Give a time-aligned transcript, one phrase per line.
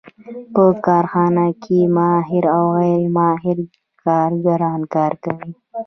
[0.53, 3.57] په کارخانه کې ماهر او غیر ماهر
[4.03, 5.51] کارګران کار کوي